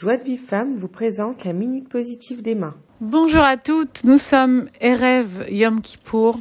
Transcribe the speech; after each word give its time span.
Joie 0.00 0.16
de 0.16 0.24
Vive 0.24 0.40
Femme 0.40 0.76
vous 0.76 0.88
présente 0.88 1.44
la 1.44 1.52
Minute 1.52 1.86
Positive 1.86 2.40
d'Emma. 2.40 2.72
Bonjour 3.02 3.42
à 3.42 3.58
toutes, 3.58 4.02
nous 4.04 4.16
sommes 4.16 4.70
Erev 4.80 5.44
Yom 5.50 5.82
Kippour. 5.82 6.40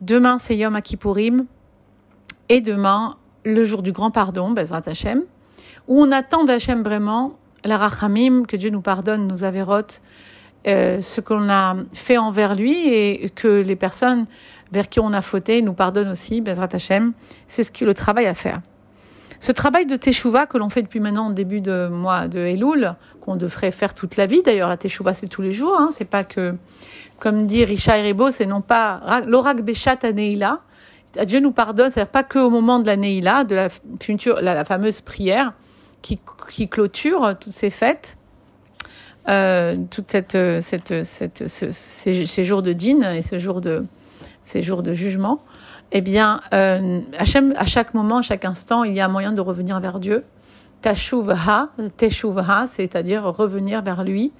Demain 0.00 0.38
c'est 0.38 0.56
Yom 0.56 0.80
Kippourim. 0.80 1.46
Et 2.48 2.60
demain, 2.60 3.16
le 3.44 3.64
jour 3.64 3.82
du 3.82 3.90
grand 3.90 4.12
pardon, 4.12 4.52
Bezrat 4.52 4.82
Hashem, 4.86 5.24
où 5.88 6.00
on 6.00 6.12
attend 6.12 6.44
d'Hachem 6.44 6.84
vraiment 6.84 7.36
la 7.64 7.78
rachamim, 7.78 8.44
que 8.44 8.56
Dieu 8.56 8.70
nous 8.70 8.80
pardonne 8.80 9.26
nos 9.26 9.42
avérotes, 9.42 10.00
euh, 10.68 11.00
ce 11.00 11.20
qu'on 11.20 11.50
a 11.50 11.74
fait 11.94 12.16
envers 12.16 12.54
lui 12.54 12.88
et 12.90 13.28
que 13.34 13.60
les 13.60 13.74
personnes 13.74 14.26
vers 14.70 14.88
qui 14.88 15.00
on 15.00 15.12
a 15.12 15.20
fauté 15.20 15.62
nous 15.62 15.74
pardonnent 15.74 16.10
aussi, 16.10 16.40
Bezrat 16.40 16.68
Hashem. 16.72 17.12
C'est 17.48 17.64
ce 17.64 17.72
qui 17.72 17.84
le 17.84 17.94
travail 17.94 18.26
à 18.26 18.34
faire. 18.34 18.60
Ce 19.44 19.52
travail 19.52 19.84
de 19.84 19.96
teshuva 19.96 20.46
que 20.46 20.56
l'on 20.56 20.70
fait 20.70 20.80
depuis 20.80 21.00
maintenant 21.00 21.28
au 21.28 21.34
début 21.34 21.60
de 21.60 21.88
mois 21.88 22.28
de 22.28 22.38
Elul, 22.38 22.94
qu'on 23.20 23.36
devrait 23.36 23.72
faire 23.72 23.92
toute 23.92 24.16
la 24.16 24.24
vie. 24.24 24.42
D'ailleurs, 24.42 24.70
la 24.70 24.78
teshuva 24.78 25.12
c'est 25.12 25.26
tous 25.26 25.42
les 25.42 25.52
jours. 25.52 25.76
Hein. 25.78 25.90
C'est 25.92 26.08
pas 26.08 26.24
que, 26.24 26.54
comme 27.18 27.46
dit 27.46 27.62
Richard 27.62 28.02
Rebo, 28.02 28.30
c'est 28.30 28.46
non 28.46 28.62
pas 28.62 29.02
l'orak 29.26 29.60
béchat 29.60 29.98
aneila. 30.02 30.60
Dieu 31.26 31.40
nous 31.40 31.52
pardonne, 31.52 31.90
c'est-à-dire 31.92 32.10
pas 32.10 32.22
que 32.22 32.38
au 32.38 32.48
moment 32.48 32.78
de 32.78 32.86
la 32.86 32.96
neila, 32.96 33.44
de 33.44 33.54
la, 33.54 34.64
fameuse 34.64 35.02
prière 35.02 35.52
qui, 36.00 36.18
clôture 36.70 37.34
toutes 37.38 37.52
ces 37.52 37.68
fêtes, 37.68 38.16
euh, 39.28 39.76
cette, 40.08 41.04
ces, 41.04 42.44
jours 42.44 42.62
de 42.62 42.72
din 42.72 43.12
et 43.12 43.20
ce 43.20 43.36
de, 43.60 43.84
ces 44.42 44.62
jours 44.62 44.82
de 44.82 44.94
jugement 44.94 45.42
eh 45.96 46.00
bien, 46.00 46.40
euh, 46.52 47.00
à 47.16 47.24
chaque 47.64 47.94
moment, 47.94 48.18
à 48.18 48.22
chaque 48.22 48.44
instant, 48.44 48.82
il 48.82 48.94
y 48.94 49.00
a 49.00 49.06
moyen 49.06 49.30
de 49.30 49.40
revenir 49.40 49.78
vers 49.78 50.00
Dieu. 50.00 50.24
Tashuvha, 50.82 51.68
teshuvha, 51.96 52.66
c'est-à-dire 52.66 53.22
revenir 53.22 53.80
vers 53.80 54.02
lui, 54.02 54.32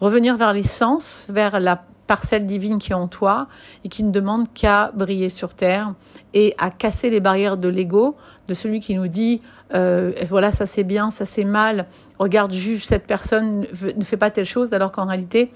revenir 0.00 0.36
vers 0.36 0.52
l'essence, 0.52 1.26
vers 1.28 1.58
la 1.58 1.82
parcelle 2.06 2.46
divine 2.46 2.78
qui 2.78 2.92
est 2.92 2.94
en 2.94 3.08
toi 3.08 3.48
et 3.84 3.88
qui 3.88 4.04
ne 4.04 4.12
demande 4.12 4.52
qu'à 4.54 4.92
briller 4.94 5.28
sur 5.28 5.54
terre 5.54 5.92
et 6.34 6.54
à 6.58 6.70
casser 6.70 7.10
les 7.10 7.20
barrières 7.20 7.56
de 7.56 7.68
l'ego, 7.68 8.16
de 8.46 8.54
celui 8.54 8.78
qui 8.78 8.94
nous 8.94 9.08
dit 9.08 9.40
euh, 9.74 10.12
voilà 10.28 10.52
ça 10.52 10.66
c'est 10.66 10.84
bien, 10.84 11.10
ça 11.10 11.24
c'est 11.24 11.44
mal, 11.44 11.86
regarde 12.18 12.52
juge 12.52 12.84
cette 12.84 13.06
personne 13.06 13.66
ne 13.96 14.04
fait 14.04 14.16
pas 14.16 14.30
telle 14.30 14.44
chose 14.44 14.72
alors 14.72 14.92
qu'en 14.92 15.06
réalité 15.06 15.50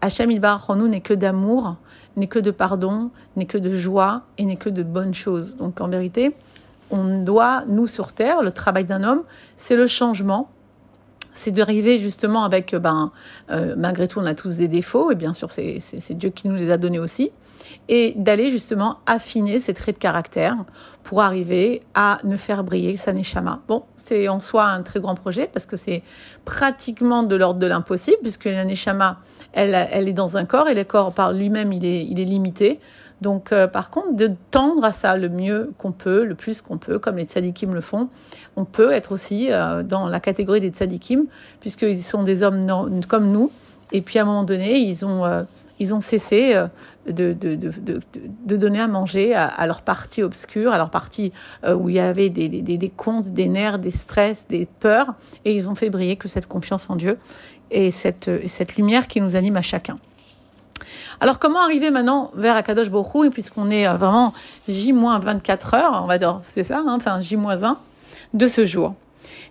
Hachem 0.00 0.30
Ilbar 0.30 0.74
nous 0.76 0.88
n'est 0.88 1.00
que 1.00 1.14
d'amour, 1.14 1.76
n'est 2.16 2.26
que 2.26 2.38
de 2.38 2.50
pardon, 2.50 3.10
n'est 3.36 3.46
que 3.46 3.58
de 3.58 3.70
joie 3.70 4.22
et 4.38 4.44
n'est 4.44 4.56
que 4.56 4.70
de 4.70 4.82
bonnes 4.82 5.14
choses. 5.14 5.56
Donc 5.56 5.80
en 5.80 5.88
vérité, 5.88 6.34
on 6.90 7.22
doit, 7.22 7.64
nous 7.66 7.86
sur 7.86 8.12
Terre, 8.12 8.42
le 8.42 8.50
travail 8.50 8.84
d'un 8.84 9.04
homme, 9.04 9.22
c'est 9.56 9.76
le 9.76 9.86
changement. 9.86 10.50
C'est 11.32 11.50
d'arriver 11.50 11.98
justement 12.00 12.44
avec, 12.44 12.74
ben, 12.74 13.12
euh, 13.50 13.74
malgré 13.76 14.08
tout, 14.08 14.18
on 14.18 14.26
a 14.26 14.34
tous 14.34 14.56
des 14.56 14.68
défauts, 14.68 15.10
et 15.10 15.14
bien 15.14 15.32
sûr, 15.32 15.50
c'est 15.50 16.14
Dieu 16.14 16.30
qui 16.30 16.48
nous 16.48 16.56
les 16.56 16.70
a 16.70 16.76
donnés 16.76 16.98
aussi, 16.98 17.30
et 17.88 18.14
d'aller 18.16 18.50
justement 18.50 18.98
affiner 19.06 19.58
ces 19.58 19.74
traits 19.74 19.96
de 19.96 20.00
caractère 20.00 20.56
pour 21.02 21.22
arriver 21.22 21.82
à 21.94 22.18
ne 22.24 22.36
faire 22.36 22.64
briller 22.64 22.96
sa 22.96 23.12
neshama. 23.12 23.60
Bon, 23.68 23.84
c'est 23.96 24.28
en 24.28 24.40
soi 24.40 24.66
un 24.66 24.82
très 24.82 25.00
grand 25.00 25.14
projet 25.14 25.48
parce 25.52 25.66
que 25.66 25.76
c'est 25.76 26.02
pratiquement 26.44 27.22
de 27.22 27.36
l'ordre 27.36 27.60
de 27.60 27.66
l'impossible 27.66 28.18
puisque 28.22 28.46
la 28.46 28.64
neshama, 28.64 29.18
elle, 29.52 29.88
elle 29.90 30.08
est 30.08 30.12
dans 30.14 30.36
un 30.36 30.44
corps 30.44 30.68
et 30.68 30.74
le 30.74 30.84
corps 30.84 31.12
par 31.12 31.32
lui-même, 31.32 31.72
il 31.72 31.84
est, 31.84 32.04
il 32.04 32.20
est 32.20 32.24
limité. 32.24 32.80
Donc, 33.20 33.52
euh, 33.52 33.66
par 33.66 33.90
contre, 33.90 34.14
de 34.14 34.30
tendre 34.50 34.84
à 34.84 34.92
ça 34.92 35.16
le 35.16 35.28
mieux 35.28 35.72
qu'on 35.78 35.92
peut, 35.92 36.24
le 36.24 36.34
plus 36.34 36.62
qu'on 36.62 36.78
peut, 36.78 36.98
comme 36.98 37.16
les 37.16 37.24
tzadikim 37.24 37.74
le 37.74 37.80
font, 37.80 38.08
on 38.56 38.64
peut 38.64 38.92
être 38.92 39.12
aussi 39.12 39.48
euh, 39.50 39.82
dans 39.82 40.06
la 40.06 40.20
catégorie 40.20 40.60
des 40.60 40.70
tzadikim, 40.70 41.26
puisqu'ils 41.60 42.02
sont 42.02 42.22
des 42.22 42.42
hommes 42.42 42.62
comme 43.08 43.30
nous. 43.30 43.50
Et 43.92 44.00
puis, 44.00 44.18
à 44.18 44.22
un 44.22 44.24
moment 44.24 44.44
donné, 44.44 44.78
ils 44.78 45.04
ont, 45.04 45.24
euh, 45.24 45.42
ils 45.78 45.94
ont 45.94 46.00
cessé 46.00 46.54
de, 47.06 47.32
de, 47.32 47.56
de, 47.56 48.00
de, 48.46 48.56
donner 48.56 48.80
à 48.80 48.88
manger 48.88 49.34
à, 49.34 49.66
leur 49.66 49.82
partie 49.82 50.22
obscure, 50.22 50.72
à 50.72 50.78
leur 50.78 50.90
partie 50.90 51.32
où 51.66 51.88
il 51.88 51.96
y 51.96 52.00
avait 52.00 52.28
des, 52.28 52.48
des, 52.48 52.76
des, 52.76 52.88
comptes, 52.90 53.30
des 53.30 53.48
nerfs, 53.48 53.78
des 53.78 53.90
stress, 53.90 54.46
des 54.46 54.66
peurs, 54.66 55.14
et 55.44 55.56
ils 55.56 55.68
ont 55.68 55.74
fait 55.74 55.88
briller 55.88 56.16
que 56.16 56.28
cette 56.28 56.46
confiance 56.46 56.88
en 56.90 56.96
Dieu 56.96 57.18
et 57.70 57.90
cette, 57.90 58.30
cette 58.48 58.76
lumière 58.76 59.08
qui 59.08 59.22
nous 59.22 59.36
anime 59.36 59.56
à 59.56 59.62
chacun. 59.62 59.96
Alors 61.20 61.38
comment 61.38 61.60
arriver 61.60 61.90
maintenant 61.90 62.30
vers 62.34 62.56
Akadosh 62.56 62.90
Borou 62.90 63.28
puisqu'on 63.30 63.70
est 63.70 63.86
euh, 63.86 63.94
vraiment 63.94 64.32
J-24 64.68 65.76
heures, 65.76 66.00
on 66.02 66.06
va 66.06 66.16
dire, 66.16 66.40
c'est 66.48 66.62
ça, 66.62 66.78
hein, 66.78 66.96
enfin 66.96 67.20
J-1 67.20 67.76
de 68.32 68.46
ce 68.46 68.64
jour. 68.64 68.94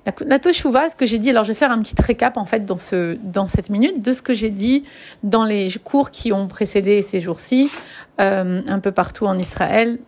La, 0.05 0.39
ce 0.41 0.95
que 0.95 1.05
j'ai 1.05 1.19
dit, 1.19 1.29
alors 1.29 1.43
je 1.43 1.49
vais 1.49 1.57
faire 1.57 1.71
un 1.71 1.79
petit 1.81 1.93
récap 2.01 2.37
en 2.37 2.45
fait 2.45 2.65
dans, 2.65 2.77
ce, 2.77 3.17
dans 3.21 3.47
cette 3.47 3.69
minute 3.69 4.01
de 4.01 4.13
ce 4.13 4.21
que 4.21 4.33
j'ai 4.33 4.49
dit 4.49 4.83
dans 5.23 5.45
les 5.45 5.69
cours 5.83 6.09
qui 6.09 6.33
ont 6.33 6.47
précédé 6.47 7.01
ces 7.01 7.19
jours-ci, 7.19 7.69
euh, 8.19 8.61
un 8.67 8.79
peu 8.79 8.91
partout 8.91 9.27
en 9.27 9.37
Israël, 9.37 9.99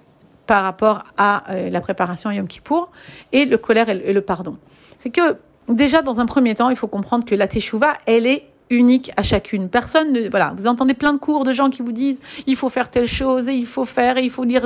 par 0.48 0.64
rapport 0.64 1.04
à 1.18 1.52
euh, 1.52 1.70
la 1.70 1.82
préparation 1.82 2.32
Yom 2.32 2.48
Kippour 2.48 2.90
et 3.32 3.46
le 3.46 3.58
colère 3.58 3.90
et 3.90 4.14
le, 4.14 4.22
pardon. 4.22 4.58
C'est 4.98 5.12
que 5.12 5.38
déjà 5.70 6.02
dans 6.02 6.20
un 6.20 6.26
premier 6.26 6.56
temps, 6.56 6.70
il 6.70 6.76
faut 6.76 6.88
comprendre 6.88 7.26
que 7.26 7.36
la 7.36 7.48
Teshuvah, 7.48 7.94
elle 8.06 8.26
est 8.26 8.51
unique 8.72 9.12
à 9.18 9.24
chacune. 9.24 9.70
Personne 9.70 10.12
ne, 10.12 10.30
voilà, 10.30 10.54
vous 10.58 10.66
entendez 10.66 10.94
plein 10.94 11.14
de 11.14 11.20
cours 11.20 11.44
de 11.44 11.52
gens 11.52 11.70
qui 11.70 11.82
vous 11.82 11.92
disent 11.92 12.20
il 12.48 12.56
faut 12.56 12.70
faire 12.70 12.90
telle 12.90 13.06
chose 13.06 13.48
et 13.48 13.54
il 13.54 13.66
faut 13.66 13.86
faire 13.86 14.18
et 14.18 14.24
il 14.24 14.32
faut 14.32 14.44
lire 14.44 14.66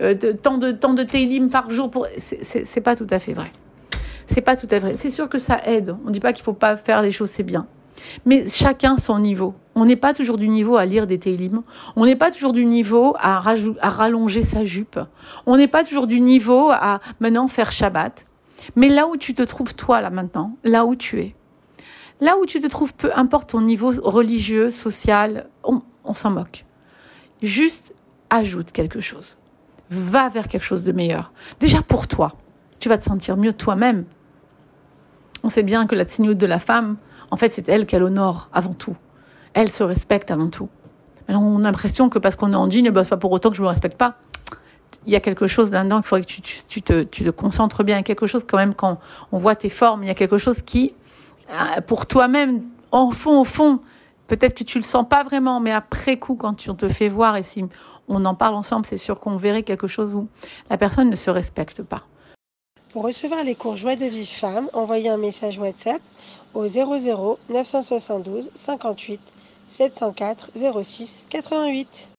euh, 0.00 0.14
de 0.14 0.32
tant 0.32 0.58
de 0.58 0.70
tant 0.70 0.94
de 0.94 1.02
télim 1.02 1.48
par 1.48 1.70
jour 1.70 1.90
pour 1.90 2.06
c'est 2.18 2.80
pas 2.80 2.94
tout 2.94 3.06
à 3.10 3.18
fait 3.18 3.32
vrai. 3.32 3.50
C'est 4.26 4.40
pas 4.40 4.56
tout 4.56 4.66
à 4.66 4.74
fait 4.74 4.80
vrai. 4.80 4.96
C'est 4.96 5.10
sûr 5.10 5.28
que 5.28 5.38
ça 5.38 5.60
aide. 5.64 5.96
On 6.06 6.10
dit 6.10 6.20
pas 6.20 6.32
qu'il 6.32 6.44
faut 6.44 6.52
pas 6.52 6.76
faire 6.76 7.02
des 7.02 7.12
choses, 7.12 7.30
c'est 7.30 7.42
bien. 7.42 7.66
Mais 8.24 8.46
chacun 8.48 8.98
son 8.98 9.18
niveau. 9.18 9.54
On 9.74 9.84
n'est 9.84 9.96
pas 9.96 10.14
toujours 10.14 10.36
du 10.36 10.48
niveau 10.48 10.76
à 10.76 10.84
lire 10.84 11.06
des 11.06 11.18
télim. 11.18 11.62
On 11.96 12.04
n'est 12.04 12.16
pas 12.16 12.30
toujours 12.30 12.52
du 12.52 12.64
niveau 12.64 13.14
à, 13.18 13.40
à 13.80 13.90
rallonger 13.90 14.42
sa 14.42 14.64
jupe. 14.64 14.98
On 15.46 15.56
n'est 15.56 15.68
pas 15.68 15.84
toujours 15.84 16.06
du 16.06 16.20
niveau 16.20 16.70
à 16.70 17.00
maintenant 17.20 17.48
faire 17.48 17.72
Shabbat. 17.72 18.26
Mais 18.74 18.88
là 18.88 19.06
où 19.06 19.16
tu 19.16 19.34
te 19.34 19.42
trouves 19.42 19.74
toi 19.74 20.00
là 20.00 20.10
maintenant, 20.10 20.56
là 20.64 20.86
où 20.86 20.96
tu 20.96 21.20
es, 21.20 21.34
Là 22.20 22.36
où 22.40 22.46
tu 22.46 22.60
te 22.60 22.66
trouves, 22.66 22.94
peu 22.94 23.10
importe 23.14 23.50
ton 23.50 23.60
niveau 23.60 23.92
religieux, 24.02 24.70
social, 24.70 25.48
on, 25.64 26.14
s'en 26.14 26.30
moque. 26.30 26.64
Juste 27.42 27.94
ajoute 28.30 28.72
quelque 28.72 29.00
chose. 29.00 29.36
Va 29.90 30.28
vers 30.28 30.48
quelque 30.48 30.64
chose 30.64 30.84
de 30.84 30.92
meilleur. 30.92 31.32
Déjà 31.60 31.82
pour 31.82 32.08
toi. 32.08 32.34
Tu 32.78 32.88
vas 32.88 32.98
te 32.98 33.04
sentir 33.04 33.36
mieux 33.36 33.52
toi-même. 33.52 34.04
On 35.42 35.48
sait 35.48 35.62
bien 35.62 35.86
que 35.86 35.94
la 35.94 36.04
tsniout 36.04 36.34
de 36.34 36.46
la 36.46 36.58
femme, 36.58 36.96
en 37.30 37.36
fait, 37.36 37.52
c'est 37.52 37.68
elle 37.68 37.86
qu'elle 37.86 38.02
honore 38.02 38.48
avant 38.52 38.72
tout. 38.72 38.96
Elle 39.52 39.70
se 39.70 39.82
respecte 39.82 40.30
avant 40.30 40.48
tout. 40.48 40.68
On 41.28 41.60
a 41.60 41.62
l'impression 41.62 42.08
que 42.08 42.18
parce 42.18 42.36
qu'on 42.36 42.52
est 42.52 42.56
en 42.56 42.70
jean, 42.70 42.90
ben, 42.90 43.04
c'est 43.04 43.10
pas 43.10 43.16
pour 43.16 43.32
autant 43.32 43.50
que 43.50 43.56
je 43.56 43.62
me 43.62 43.68
respecte 43.68 43.96
pas. 43.98 44.16
Il 45.06 45.12
y 45.12 45.16
a 45.16 45.20
quelque 45.20 45.46
chose 45.46 45.70
là-dedans 45.70 45.96
qu'il 45.96 46.06
faudrait 46.06 46.24
que 46.24 46.32
tu, 46.66 46.82
te, 46.82 47.02
tu 47.02 47.24
te 47.24 47.30
concentres 47.30 47.84
bien. 47.84 48.02
Quelque 48.02 48.26
chose 48.26 48.44
quand 48.48 48.56
même 48.56 48.74
quand 48.74 48.98
on 49.32 49.38
voit 49.38 49.54
tes 49.54 49.68
formes. 49.68 50.02
Il 50.02 50.06
y 50.06 50.10
a 50.10 50.14
quelque 50.14 50.38
chose 50.38 50.62
qui 50.62 50.92
pour 51.86 52.06
toi-même, 52.06 52.62
en 52.92 53.10
fond, 53.10 53.40
au 53.40 53.44
fond, 53.44 53.80
peut-être 54.26 54.54
que 54.54 54.64
tu 54.64 54.78
le 54.78 54.84
sens 54.84 55.06
pas 55.08 55.24
vraiment, 55.24 55.60
mais 55.60 55.72
après 55.72 56.18
coup, 56.18 56.36
quand 56.36 56.54
tu 56.54 56.74
te 56.74 56.88
fait 56.88 57.08
voir 57.08 57.36
et 57.36 57.42
si 57.42 57.64
on 58.08 58.24
en 58.24 58.34
parle 58.34 58.54
ensemble, 58.54 58.86
c'est 58.86 58.98
sûr 58.98 59.20
qu'on 59.20 59.36
verrait 59.36 59.62
quelque 59.62 59.86
chose 59.86 60.14
où 60.14 60.28
la 60.70 60.78
personne 60.78 61.10
ne 61.10 61.16
se 61.16 61.30
respecte 61.30 61.82
pas. 61.82 62.02
Pour 62.92 63.04
recevoir 63.04 63.44
les 63.44 63.54
cours 63.54 63.76
Joie 63.76 63.96
de 63.96 64.06
vie 64.06 64.26
femme, 64.26 64.70
envoyez 64.72 65.08
un 65.10 65.18
message 65.18 65.58
WhatsApp 65.58 66.00
au 66.54 66.66
00 66.66 67.38
972 67.50 68.50
58 68.54 69.20
704 69.68 70.50
06 70.82 71.26
88. 71.28 72.08